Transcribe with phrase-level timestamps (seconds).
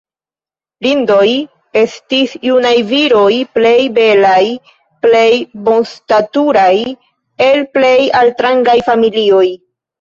[0.85, 1.25] "Rindoj"
[1.81, 4.49] estis junaj viroj plej belaj,
[5.05, 5.31] plej
[5.69, 6.75] bonstaturaj
[7.53, 9.49] el plej altrangaj familioj.